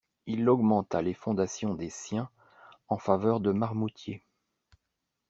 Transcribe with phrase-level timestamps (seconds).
[0.25, 2.31] Il augmenta les fondations des siens
[2.87, 4.23] en faveur de Marmoutier.